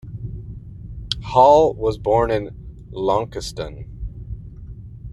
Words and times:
Hall 1.25 1.75
was 1.75 1.99
born 1.99 2.31
in 2.31 2.87
Launceston. 2.89 3.85